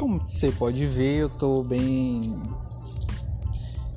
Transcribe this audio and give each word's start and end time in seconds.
como 0.00 0.18
você 0.18 0.50
pode 0.50 0.86
ver, 0.86 1.18
eu 1.18 1.28
tô 1.28 1.62
bem 1.62 2.34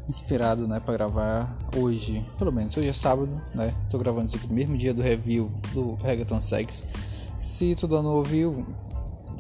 inspirado, 0.09 0.67
né, 0.67 0.81
para 0.81 0.95
gravar 0.95 1.57
hoje, 1.77 2.21
pelo 2.37 2.51
menos 2.51 2.75
hoje 2.75 2.89
é 2.89 2.93
sábado, 2.93 3.31
né? 3.55 3.73
Tô 3.89 3.97
gravando 3.97 4.25
isso 4.25 4.35
aqui 4.35 4.47
no 4.47 4.53
mesmo 4.53 4.77
dia 4.77 4.93
do 4.93 5.01
review 5.01 5.49
do 5.73 5.95
Reggaeton 5.95 6.41
Sex. 6.41 6.83
Se 7.39 7.73
tu 7.75 7.87
não 7.87 8.17
ouviu, 8.17 8.65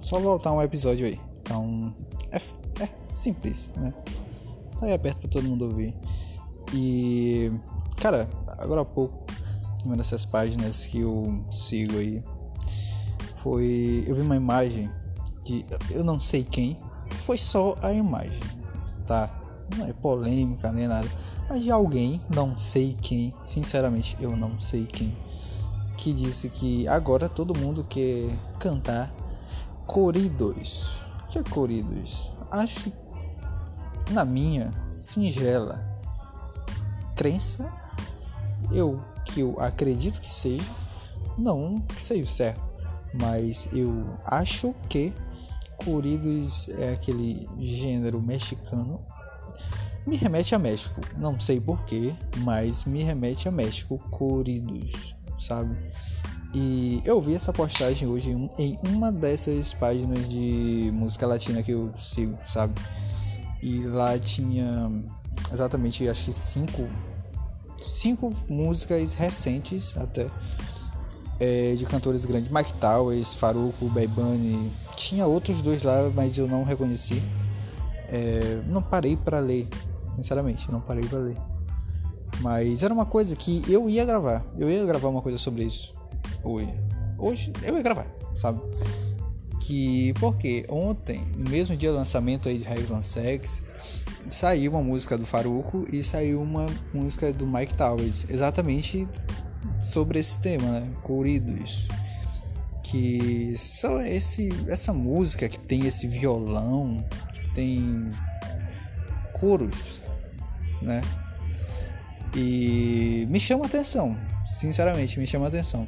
só 0.01 0.17
voltar 0.19 0.53
um 0.53 0.61
episódio 0.61 1.05
aí. 1.05 1.19
Então, 1.41 1.93
é, 2.31 2.37
é 2.81 2.87
simples, 3.11 3.69
né? 3.75 3.93
Tá 4.79 4.85
aí 4.85 4.93
aberto 4.93 5.19
para 5.19 5.31
todo 5.31 5.43
mundo 5.43 5.65
ouvir. 5.65 5.93
E, 6.73 7.51
cara, 7.97 8.25
agora 8.57 8.83
há 8.83 8.85
pouco, 8.85 9.13
uma 9.83 9.97
dessas 9.97 10.25
páginas 10.25 10.85
que 10.85 11.01
eu 11.01 11.37
sigo 11.51 11.97
aí, 11.97 12.23
foi. 13.41 14.05
Eu 14.07 14.15
vi 14.15 14.21
uma 14.21 14.37
imagem 14.37 14.89
de. 15.43 15.65
Eu 15.89 16.03
não 16.03 16.19
sei 16.19 16.43
quem, 16.43 16.77
foi 17.25 17.37
só 17.37 17.77
a 17.81 17.91
imagem, 17.93 18.39
tá? 19.07 19.29
Não 19.77 19.85
é 19.85 19.93
polêmica 19.93 20.71
nem 20.71 20.87
nada, 20.87 21.09
mas 21.49 21.63
de 21.63 21.71
alguém, 21.71 22.21
não 22.29 22.57
sei 22.57 22.97
quem, 23.01 23.33
sinceramente 23.45 24.17
eu 24.19 24.35
não 24.35 24.59
sei 24.59 24.85
quem, 24.85 25.15
que 25.97 26.13
disse 26.13 26.49
que 26.49 26.87
agora 26.87 27.29
todo 27.29 27.57
mundo 27.57 27.83
quer 27.83 28.29
cantar 28.59 29.11
corridos. 29.87 30.99
O 31.23 31.27
que 31.27 31.39
é 31.39 31.43
corridos? 31.43 32.29
Acho 32.51 32.83
que 32.83 32.93
na 34.11 34.25
minha 34.25 34.71
singela 34.91 35.79
crença, 37.15 37.71
eu 38.71 38.99
que 39.25 39.39
eu 39.39 39.59
acredito 39.59 40.19
que 40.19 40.31
seja, 40.31 40.69
não 41.37 41.79
que 41.79 42.01
seja 42.01 42.29
certo, 42.29 42.61
mas 43.13 43.67
eu 43.71 44.03
acho 44.25 44.73
que 44.89 45.13
corridos 45.77 46.69
é 46.69 46.93
aquele 46.93 47.47
gênero 47.59 48.21
mexicano. 48.21 48.99
Me 50.05 50.17
remete 50.17 50.53
a 50.53 50.59
México, 50.59 51.01
não 51.17 51.39
sei 51.39 51.61
porquê, 51.61 52.13
mas 52.39 52.83
me 52.83 53.03
remete 53.03 53.47
a 53.47 53.51
México, 53.51 53.97
corridos, 54.11 54.91
sabe? 55.39 55.73
E 56.53 57.01
eu 57.03 57.19
vi 57.21 57.35
essa 57.35 57.51
postagem 57.51 58.07
hoje 58.07 58.29
em 58.59 58.77
uma 58.83 59.11
dessas 59.11 59.73
páginas 59.73 60.29
de 60.29 60.91
música 60.93 61.25
latina 61.25 61.63
que 61.63 61.71
eu 61.71 61.89
sigo, 62.01 62.37
sabe? 62.45 62.75
E 63.61 63.79
lá 63.87 64.19
tinha 64.19 64.89
exatamente, 65.51 66.07
acho 66.07 66.25
que 66.25 66.33
cinco, 66.33 66.87
cinco 67.81 68.31
músicas 68.49 69.13
recentes 69.13 69.97
até 69.97 70.29
é, 71.39 71.73
de 71.73 71.85
cantores 71.85 72.25
grandes, 72.25 72.51
Mike 72.51 72.73
Towers, 72.73 73.33
Faruco, 73.33 73.87
Baibani, 73.89 74.71
tinha 74.95 75.25
outros 75.25 75.61
dois 75.61 75.83
lá, 75.83 76.09
mas 76.13 76.37
eu 76.37 76.47
não 76.47 76.63
reconheci. 76.63 77.21
É, 78.09 78.61
não 78.67 78.81
parei 78.81 79.17
para 79.17 79.39
ler, 79.39 79.67
sinceramente, 80.15 80.71
não 80.71 80.81
parei 80.81 81.05
para 81.05 81.19
ler. 81.19 81.37
Mas 82.41 82.83
era 82.83 82.93
uma 82.93 83.05
coisa 83.05 83.35
que 83.35 83.63
eu 83.71 83.89
ia 83.89 84.05
gravar, 84.05 84.43
eu 84.57 84.69
ia 84.69 84.85
gravar 84.85 85.09
uma 85.09 85.21
coisa 85.21 85.37
sobre 85.37 85.63
isso 85.63 85.93
hoje. 86.43 86.73
Hoje 87.17 87.53
eu 87.63 87.75
ia 87.75 87.83
gravar, 87.83 88.07
sabe? 88.37 88.59
Que 89.61 90.13
porque 90.19 90.65
ontem, 90.67 91.25
no 91.37 91.49
mesmo 91.49 91.75
dia 91.75 91.91
do 91.91 91.95
lançamento 91.95 92.49
aí 92.49 92.57
de 92.57 92.63
Highland 92.65 93.05
Sex, 93.05 93.63
saiu 94.29 94.71
uma 94.71 94.81
música 94.81 95.17
do 95.17 95.25
Faruco 95.25 95.87
e 95.91 96.03
saiu 96.03 96.41
uma 96.41 96.67
música 96.93 97.31
do 97.31 97.45
Mike 97.47 97.73
Towers, 97.75 98.25
exatamente 98.29 99.07
sobre 99.81 100.19
esse 100.19 100.39
tema, 100.39 100.79
né? 100.79 100.87
Corridos. 101.03 101.87
Que 102.83 103.55
só 103.57 104.01
esse, 104.01 104.49
essa 104.67 104.93
música 104.93 105.47
que 105.49 105.57
tem 105.57 105.85
esse 105.85 106.07
violão, 106.07 107.03
que 107.33 107.53
tem 107.53 108.11
coros, 109.33 110.01
né? 110.81 111.01
E 112.35 113.25
me 113.29 113.39
chama 113.39 113.65
atenção, 113.65 114.17
sinceramente, 114.49 115.19
me 115.19 115.27
chama 115.27 115.47
atenção. 115.47 115.87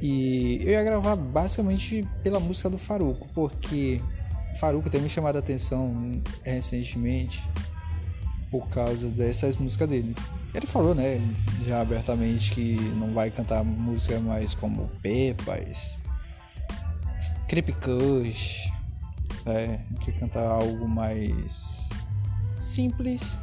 E 0.00 0.60
eu 0.62 0.70
ia 0.70 0.82
gravar 0.82 1.16
basicamente 1.16 2.06
pela 2.22 2.40
música 2.40 2.68
do 2.68 2.78
Faruco, 2.78 3.28
porque 3.34 4.00
Faruco 4.58 4.90
tem 4.90 5.00
me 5.00 5.08
chamado 5.08 5.36
a 5.36 5.38
atenção 5.38 6.20
recentemente 6.44 7.42
por 8.52 8.68
causa 8.68 9.08
dessas 9.08 9.56
músicas 9.56 9.88
dele. 9.88 10.14
Ele 10.54 10.66
falou, 10.66 10.94
né, 10.94 11.18
já 11.66 11.80
abertamente 11.80 12.52
que 12.52 12.74
não 12.98 13.14
vai 13.14 13.30
cantar 13.30 13.64
música 13.64 14.20
mais 14.20 14.52
como 14.52 14.90
Pepas, 15.00 15.98
Creep 17.48 17.70
Kush, 17.80 18.70
é, 19.46 19.80
que 20.04 20.12
cantar 20.12 20.44
algo 20.44 20.86
mais 20.86 21.88
simples. 22.54 23.38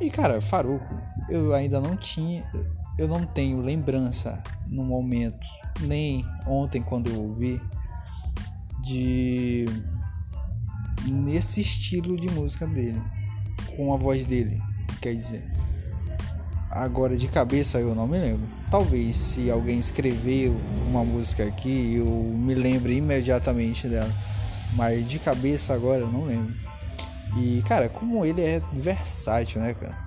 E 0.00 0.08
cara, 0.08 0.40
Faruco, 0.40 0.94
eu 1.28 1.52
ainda 1.52 1.80
não 1.80 1.96
tinha, 1.96 2.44
eu 2.96 3.08
não 3.08 3.26
tenho 3.26 3.60
lembrança 3.60 4.40
no 4.68 4.84
momento, 4.84 5.44
nem 5.80 6.24
ontem 6.46 6.80
quando 6.80 7.10
eu 7.10 7.20
ouvi, 7.20 7.60
de 8.84 9.66
nesse 11.10 11.60
estilo 11.60 12.16
de 12.18 12.30
música 12.30 12.66
dele, 12.66 13.00
com 13.76 13.92
a 13.92 13.96
voz 13.96 14.26
dele, 14.26 14.60
quer 15.00 15.14
dizer. 15.14 15.44
Agora 16.70 17.16
de 17.16 17.28
cabeça 17.28 17.78
eu 17.78 17.94
não 17.94 18.06
me 18.06 18.18
lembro. 18.18 18.48
Talvez 18.70 19.16
se 19.16 19.48
alguém 19.50 19.78
escrever 19.78 20.52
uma 20.88 21.04
música 21.04 21.44
aqui 21.44 21.96
eu 21.96 22.06
me 22.06 22.54
lembre 22.54 22.96
imediatamente 22.96 23.86
dela. 23.86 24.12
Mas 24.74 25.08
de 25.08 25.20
cabeça 25.20 25.72
agora 25.72 26.00
eu 26.00 26.10
não 26.10 26.24
lembro. 26.24 26.52
E 27.36 27.62
cara, 27.62 27.88
como 27.88 28.24
ele 28.24 28.42
é 28.42 28.60
versátil, 28.72 29.60
né, 29.60 29.74
cara? 29.74 30.04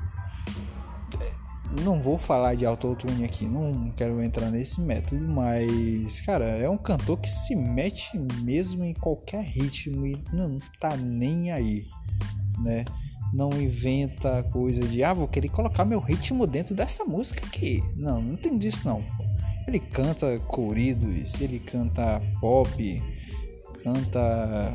Não 1.84 2.02
vou 2.02 2.18
falar 2.18 2.56
de 2.56 2.66
autotune 2.66 3.24
aqui, 3.24 3.46
não 3.46 3.92
quero 3.96 4.22
entrar 4.22 4.50
nesse 4.50 4.82
método, 4.82 5.26
mas 5.28 6.20
cara, 6.22 6.46
é 6.46 6.70
um 6.70 6.78
cantor 6.78 7.18
que 7.20 7.30
se 7.30 7.56
mete 7.56 8.18
mesmo 8.42 8.84
em 8.84 8.94
qualquer 8.94 9.44
ritmo 9.44 10.06
e 10.06 10.18
não 10.34 10.60
tá 10.80 10.98
nem 10.98 11.52
aí, 11.52 11.86
né? 12.60 12.84
Não 13.34 13.52
inventa 13.54 14.44
coisa 14.52 14.82
de 14.88 15.04
ah, 15.04 15.14
vou 15.14 15.28
querer 15.28 15.50
colocar 15.50 15.86
meu 15.86 16.00
ritmo 16.00 16.48
dentro 16.48 16.76
dessa 16.76 17.04
música 17.06 17.46
aqui. 17.46 17.84
Não, 17.96 18.22
não 18.22 18.36
tem 18.36 18.58
disso 18.58 18.86
não. 18.86 19.04
Ele 19.68 19.80
canta 19.80 20.40
corridos, 20.48 21.42
ele 21.42 21.60
canta 21.60 22.22
pop, 22.40 23.04
canta 23.84 24.72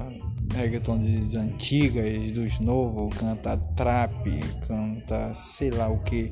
reggaeton 0.54 0.98
das 0.98 1.34
antigas, 1.34 2.32
dos 2.32 2.58
novos, 2.58 3.16
canta 3.16 3.56
trap, 3.74 4.40
canta 4.66 5.32
sei 5.34 5.70
lá 5.70 5.88
o 5.88 5.98
que. 6.04 6.30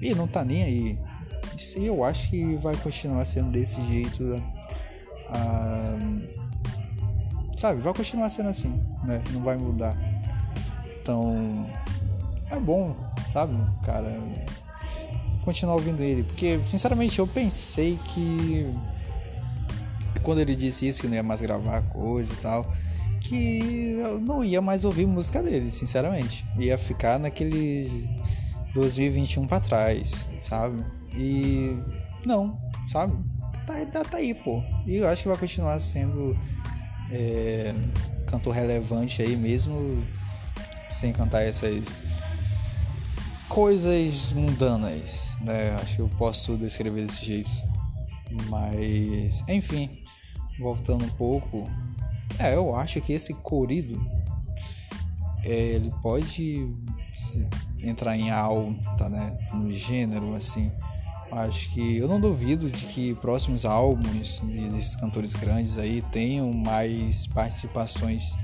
E 0.00 0.14
não 0.14 0.26
tá 0.26 0.44
nem 0.44 0.62
aí. 0.64 0.98
Isso 1.56 1.78
eu 1.78 2.02
acho 2.02 2.30
que 2.30 2.56
vai 2.56 2.76
continuar 2.76 3.24
sendo 3.24 3.50
desse 3.50 3.80
jeito. 3.86 4.42
Ah, 5.28 5.96
sabe, 7.56 7.80
vai 7.80 7.94
continuar 7.94 8.28
sendo 8.30 8.48
assim, 8.48 8.76
né? 9.04 9.22
Não 9.32 9.42
vai 9.42 9.56
mudar. 9.56 9.96
Então, 11.02 11.66
é 12.48 12.58
bom, 12.60 12.94
sabe, 13.32 13.54
cara, 13.84 14.16
continuar 15.44 15.74
ouvindo 15.74 16.00
ele, 16.00 16.22
porque 16.22 16.60
sinceramente 16.64 17.18
eu 17.18 17.26
pensei 17.26 17.98
que 18.14 18.72
quando 20.22 20.40
ele 20.40 20.54
disse 20.54 20.86
isso 20.88 21.00
que 21.00 21.08
não 21.08 21.16
ia 21.16 21.22
mais 21.22 21.40
gravar 21.40 21.82
coisa 21.88 22.32
e 22.32 22.36
tal, 22.36 22.72
que 23.20 23.96
eu 23.98 24.20
não 24.20 24.44
ia 24.44 24.62
mais 24.62 24.84
ouvir 24.84 25.04
música 25.06 25.42
dele, 25.42 25.72
sinceramente. 25.72 26.44
Ia 26.56 26.78
ficar 26.78 27.18
naquele 27.18 28.08
2021 28.72 29.46
para 29.48 29.58
trás, 29.58 30.24
sabe? 30.40 30.84
E 31.16 31.76
não, 32.24 32.56
sabe? 32.84 33.12
Tá, 33.66 34.04
tá 34.04 34.18
aí, 34.18 34.34
pô. 34.34 34.62
E 34.86 34.96
eu 34.96 35.08
acho 35.08 35.22
que 35.22 35.28
vai 35.28 35.38
continuar 35.38 35.80
sendo 35.80 36.38
é, 37.10 37.74
cantor 38.26 38.54
relevante 38.54 39.20
aí 39.20 39.36
mesmo 39.36 40.02
sem 40.92 41.12
cantar 41.12 41.42
essas 41.42 41.96
coisas 43.48 44.32
mundanas, 44.32 45.36
né? 45.40 45.72
Acho 45.82 45.96
que 45.96 46.02
eu 46.02 46.08
posso 46.16 46.56
descrever 46.56 47.06
desse 47.06 47.24
jeito. 47.24 47.50
Mas, 48.48 49.44
enfim, 49.46 49.90
voltando 50.58 51.04
um 51.04 51.10
pouco, 51.10 51.68
é, 52.38 52.54
eu 52.54 52.74
acho 52.74 53.00
que 53.00 53.12
esse 53.12 53.34
corrido 53.34 54.00
é, 55.44 55.52
ele 55.52 55.92
pode 56.02 56.66
entrar 57.82 58.16
em 58.16 58.30
alta, 58.30 59.08
né? 59.08 59.36
No 59.52 59.72
gênero, 59.72 60.34
assim. 60.34 60.70
Acho 61.30 61.70
que 61.72 61.96
eu 61.96 62.06
não 62.06 62.20
duvido 62.20 62.70
de 62.70 62.86
que 62.86 63.14
próximos 63.16 63.64
álbuns 63.64 64.40
desses 64.40 64.96
cantores 64.96 65.34
grandes 65.34 65.78
aí 65.78 66.02
tenham 66.12 66.52
mais 66.52 67.26
participações 67.26 68.34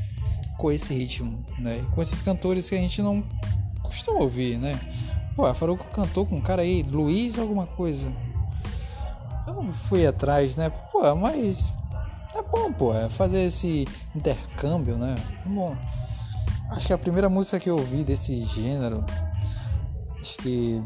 com 0.59 0.73
esse 0.73 0.93
ritmo, 0.93 1.43
né? 1.61 1.87
Com 1.95 2.03
esses 2.03 2.21
cantores 2.21 2.69
que 2.69 2.75
a 2.75 2.79
gente 2.79 3.01
não 3.01 3.25
costuma 3.81 4.21
ouvir, 4.21 4.59
né? 4.59 4.79
Pô, 5.35 5.47
a 5.47 5.55
Faruco 5.55 5.85
cantou 5.93 6.27
com 6.27 6.37
um 6.37 6.41
cara 6.41 6.63
aí, 6.63 6.83
Luiz 6.83 7.39
alguma 7.39 7.65
coisa. 7.65 8.13
Eu 9.47 9.55
não 9.55 9.73
fui 9.73 10.05
atrás, 10.05 10.57
né? 10.57 10.69
Pô, 10.93 11.15
mas 11.15 11.73
É 12.35 12.43
bom, 12.43 12.73
pô, 12.73 12.93
é 12.93 13.09
fazer 13.09 13.45
esse 13.45 13.87
intercâmbio, 14.15 14.97
né? 14.99 15.17
Bom, 15.47 15.75
acho 16.73 16.89
que 16.89 16.93
a 16.93 16.99
primeira 16.99 17.29
música 17.29 17.59
que 17.59 17.71
eu 17.71 17.79
ouvi 17.79 18.03
desse 18.03 18.45
gênero, 18.45 19.05
acho 20.21 20.37
que. 20.39 20.83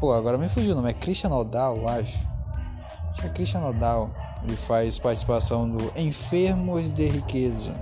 Pô, 0.00 0.12
agora 0.12 0.38
me 0.38 0.48
fugiu 0.48 0.72
o 0.72 0.74
nome, 0.74 0.90
é 0.90 0.94
Christian 0.94 1.30
Odal, 1.30 1.86
acho. 1.88 2.18
Acho 3.10 3.20
que 3.20 3.26
é 3.26 3.30
Christian 3.30 3.62
Odal. 3.62 4.10
Ele 4.42 4.56
faz 4.56 4.98
participação 4.98 5.68
do 5.68 5.92
Enfermos 5.98 6.90
de 6.90 7.08
Riqueza. 7.08 7.74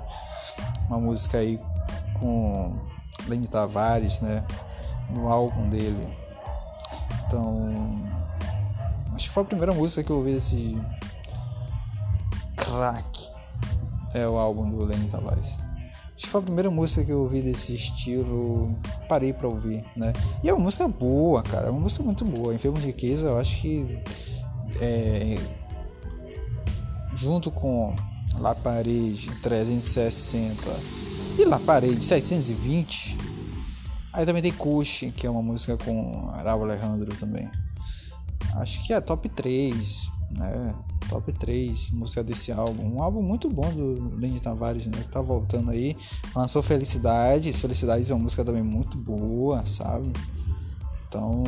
Uma 0.88 0.98
música 0.98 1.38
aí 1.38 1.58
com 2.18 2.72
Lenny 3.26 3.46
Tavares, 3.46 4.20
né? 4.20 4.44
No 5.10 5.28
álbum 5.28 5.68
dele. 5.68 6.08
Então. 7.26 8.04
Acho 9.14 9.28
que 9.28 9.34
foi 9.34 9.42
a 9.42 9.46
primeira 9.46 9.72
música 9.72 10.02
que 10.02 10.10
eu 10.10 10.16
ouvi 10.16 10.32
desse. 10.32 10.78
Crack. 12.56 13.30
É 14.14 14.26
o 14.28 14.36
álbum 14.36 14.70
do 14.70 14.84
Lenny 14.84 15.08
Tavares. 15.08 15.58
Acho 16.16 16.26
que 16.26 16.28
foi 16.28 16.40
a 16.40 16.44
primeira 16.44 16.70
música 16.70 17.04
que 17.04 17.10
eu 17.10 17.22
ouvi 17.22 17.42
desse 17.42 17.74
estilo. 17.74 18.74
Parei 19.08 19.32
pra 19.32 19.48
ouvir, 19.48 19.84
né? 19.96 20.12
E 20.42 20.48
é 20.48 20.52
uma 20.52 20.62
música 20.62 20.86
boa, 20.86 21.42
cara. 21.42 21.66
É 21.66 21.70
uma 21.70 21.80
música 21.80 22.04
muito 22.04 22.24
boa. 22.24 22.54
Enfermo 22.54 22.78
de 22.78 22.86
Riqueza, 22.86 23.26
eu 23.26 23.38
acho 23.38 23.60
que. 23.60 24.00
É, 24.80 25.38
junto 27.16 27.50
com 27.50 27.94
La 28.38 28.54
Parede 28.54 29.30
360 29.42 30.54
e 31.38 31.44
La 31.44 31.58
Parede 31.58 32.04
720. 32.04 33.18
Aí 34.12 34.24
também 34.24 34.42
tem 34.42 34.52
Kush, 34.52 35.12
que 35.16 35.26
é 35.26 35.30
uma 35.30 35.42
música 35.42 35.76
com 35.76 36.30
Arabo 36.32 36.64
Alejandro 36.64 37.14
também. 37.16 37.48
Acho 38.54 38.84
que 38.86 38.92
é 38.92 39.00
top 39.00 39.28
3, 39.28 40.08
né? 40.30 40.74
Top 41.08 41.32
3, 41.32 41.90
música 41.90 42.22
desse 42.22 42.52
álbum. 42.52 42.94
Um 42.94 43.02
álbum 43.02 43.22
muito 43.22 43.50
bom 43.50 43.68
do 43.72 44.16
Lenny 44.16 44.40
Tavares, 44.40 44.86
né? 44.86 44.96
Que 44.98 45.08
tá 45.08 45.20
voltando 45.20 45.70
aí. 45.70 45.96
Lançou 46.34 46.62
Felicidades. 46.62 47.60
Felicidades 47.60 48.08
é 48.08 48.14
uma 48.14 48.22
música 48.22 48.44
também 48.44 48.62
muito 48.62 48.96
boa, 48.96 49.66
sabe? 49.66 50.12
Então, 51.08 51.44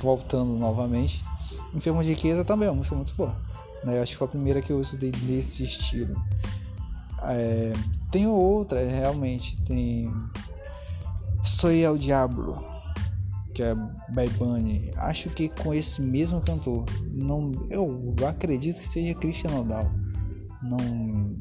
voltando 0.00 0.58
novamente. 0.58 1.24
Enfermo 1.72 2.02
de 2.02 2.10
Riqueza 2.10 2.44
também 2.44 2.68
é 2.68 2.70
uma 2.70 2.78
música 2.78 2.96
muito 2.96 3.14
boa. 3.14 3.49
Né? 3.84 4.00
Acho 4.00 4.12
que 4.12 4.18
foi 4.18 4.26
a 4.26 4.30
primeira 4.30 4.62
que 4.62 4.72
eu 4.72 4.78
usei 4.78 5.12
nesse 5.22 5.64
estilo. 5.64 6.14
É, 7.22 7.72
tem 8.10 8.26
outra, 8.26 8.86
realmente, 8.88 9.60
tem 9.62 10.12
Soy 11.44 11.82
El 11.82 11.98
Diablo, 11.98 12.64
que 13.54 13.62
é 13.62 13.74
Bad 14.10 14.30
Bunny. 14.38 14.92
Acho 14.96 15.30
que 15.30 15.48
com 15.48 15.72
esse 15.72 16.00
mesmo 16.02 16.40
cantor. 16.40 16.84
Não, 17.12 17.66
eu 17.70 18.14
acredito 18.26 18.78
que 18.78 18.88
seja 18.88 19.14
Christian 19.14 19.50
Nodal. 19.50 19.86
Não, 20.62 20.78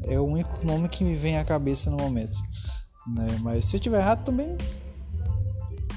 é 0.04 0.20
o 0.20 0.26
único 0.26 0.66
nome 0.66 0.88
que 0.88 1.04
me 1.04 1.16
vem 1.16 1.38
à 1.38 1.46
cabeça 1.46 1.90
no 1.90 1.98
momento. 1.98 2.36
Né? 3.14 3.38
Mas 3.42 3.66
se 3.66 3.76
eu 3.76 3.80
tiver 3.80 4.00
errado 4.00 4.24
também, 4.24 4.58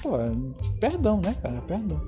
pô, 0.03 0.13
perdão, 0.81 1.21
né, 1.21 1.37
cara? 1.41 1.61
Perdão. 1.63 2.01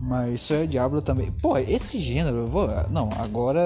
Mas 0.00 0.42
Sonho 0.42 0.66
Diablo 0.66 1.02
também. 1.02 1.32
Pô, 1.42 1.56
esse 1.58 1.98
gênero, 1.98 2.36
eu 2.36 2.48
vou. 2.48 2.68
Não, 2.90 3.10
agora 3.18 3.60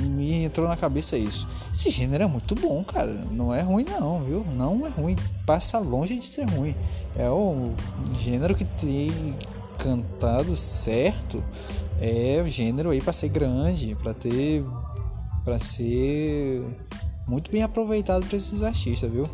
me 0.00 0.44
entrou 0.44 0.66
na 0.66 0.76
cabeça 0.76 1.16
isso. 1.16 1.46
Esse 1.72 1.90
gênero 1.90 2.24
é 2.24 2.26
muito 2.26 2.54
bom, 2.54 2.82
cara. 2.82 3.12
Não 3.30 3.54
é 3.54 3.60
ruim, 3.60 3.84
não, 3.84 4.20
viu? 4.20 4.44
Não 4.56 4.86
é 4.86 4.90
ruim. 4.90 5.16
Passa 5.46 5.78
longe 5.78 6.18
de 6.18 6.26
ser 6.26 6.48
ruim. 6.48 6.74
É 7.16 7.28
o 7.28 7.70
gênero 8.18 8.54
que 8.54 8.64
tem 8.64 9.36
cantado 9.78 10.56
certo. 10.56 11.42
É 12.00 12.42
o 12.44 12.48
gênero 12.48 12.90
aí 12.90 13.00
para 13.00 13.12
ser 13.12 13.28
grande, 13.28 13.94
para 14.02 14.14
ter. 14.14 14.64
para 15.44 15.58
ser 15.58 16.64
muito 17.28 17.50
bem 17.50 17.62
aproveitado 17.62 18.26
para 18.26 18.36
esses 18.36 18.62
artistas, 18.62 19.12
viu? 19.12 19.28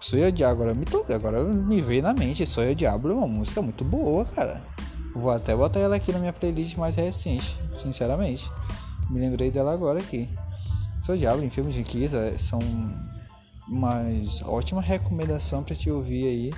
Sonho 0.00 0.30
Diablo, 0.30 0.62
agora 0.62 0.74
me, 0.74 0.86
agora 1.14 1.42
me 1.42 1.80
veio 1.80 2.02
na 2.02 2.12
mente. 2.12 2.46
Sonho 2.46 2.74
Diablo 2.74 3.12
é 3.12 3.14
uma 3.14 3.26
música 3.26 3.62
muito 3.62 3.84
boa, 3.84 4.24
cara. 4.26 4.62
Vou 5.16 5.30
até 5.30 5.56
botar 5.56 5.80
ela 5.80 5.96
aqui 5.96 6.12
na 6.12 6.18
minha 6.18 6.32
playlist 6.32 6.76
mais 6.76 6.96
recente, 6.96 7.56
sinceramente. 7.82 8.50
Me 9.08 9.18
lembrei 9.18 9.50
dela 9.50 9.72
agora 9.72 9.98
aqui. 9.98 10.28
Seu 11.02 11.16
Diabo 11.16 11.42
em 11.42 11.48
filmes 11.48 11.74
de 11.74 11.82
Kisa 11.82 12.38
são 12.38 12.60
uma 13.66 14.02
ótima 14.44 14.82
recomendação 14.82 15.62
para 15.64 15.74
te 15.74 15.90
ouvir 15.90 16.26
aí 16.26 16.52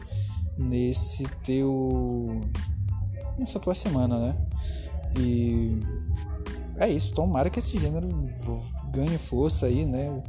nesse 0.58 1.24
teu 1.44 2.40
nessa 3.38 3.60
tua 3.60 3.74
semana, 3.74 4.18
né? 4.18 4.36
E 5.16 5.80
é 6.78 6.90
isso, 6.90 7.14
tomara 7.14 7.48
que 7.50 7.60
esse 7.60 7.78
gênero 7.78 8.08
ganhe 8.92 9.18
força 9.18 9.66
aí, 9.66 9.84
né? 9.84 10.20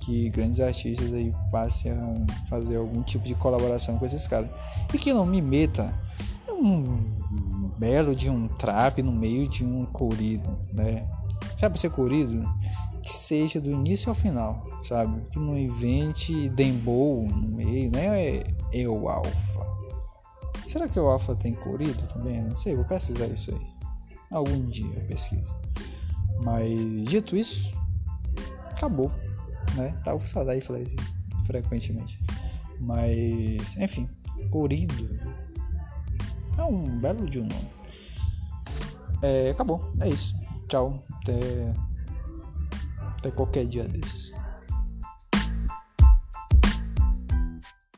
Que 0.00 0.28
grandes 0.28 0.60
artistas 0.60 1.12
aí 1.12 1.34
passem 1.50 1.92
a 1.92 2.46
fazer 2.50 2.76
algum 2.76 3.02
tipo 3.02 3.26
de 3.26 3.34
colaboração 3.34 3.98
com 3.98 4.04
esses 4.04 4.26
caras. 4.26 4.50
E 4.92 4.98
que 4.98 5.14
não 5.14 5.24
me 5.24 5.40
meta 5.40 5.92
belo 7.78 8.14
de 8.14 8.28
um 8.28 8.48
trap 8.48 9.02
no 9.02 9.12
meio 9.12 9.48
de 9.48 9.64
um 9.64 9.86
corrido, 9.86 10.48
né? 10.72 11.08
Sabe 11.56 11.78
ser 11.78 11.90
corrido? 11.90 12.44
Que 13.02 13.12
seja 13.12 13.60
do 13.60 13.70
início 13.70 14.08
ao 14.08 14.14
final, 14.14 14.56
sabe? 14.82 15.20
Que 15.30 15.38
não 15.38 15.56
invente 15.56 16.48
dembow 16.50 17.26
no 17.26 17.56
meio, 17.56 17.90
né? 17.90 18.44
É 18.72 18.88
o 18.88 19.08
alfa. 19.08 19.48
Será 20.66 20.88
que 20.88 21.00
o 21.00 21.06
alfa 21.06 21.34
tem 21.36 21.54
corrido 21.54 22.06
também? 22.08 22.42
Não 22.42 22.56
sei, 22.56 22.76
vou 22.76 22.84
pesquisar 22.84 23.26
isso 23.26 23.50
aí. 23.50 23.66
Algum 24.30 24.60
dia 24.66 24.94
eu 24.94 25.06
pesquiso. 25.06 25.50
Mas 26.42 27.06
dito 27.06 27.36
isso, 27.36 27.72
acabou, 28.72 29.10
né? 29.74 29.98
Tava 30.04 30.18
com 30.18 30.26
saudade 30.26 30.60
de 30.60 30.66
falar 30.66 30.80
isso 30.80 30.96
frequentemente. 31.46 32.18
Mas, 32.80 33.76
enfim, 33.78 34.06
corrido 34.50 34.94
é 36.58 36.64
um 36.64 36.98
belo 37.00 37.28
de 37.28 37.40
um 37.40 37.46
nome. 37.46 37.68
É, 39.22 39.50
acabou, 39.50 39.80
é 40.00 40.08
isso. 40.08 40.34
Tchau. 40.68 41.02
Até, 41.22 41.74
até 43.18 43.30
qualquer 43.30 43.66
dia 43.66 43.84
desse. 43.84 44.32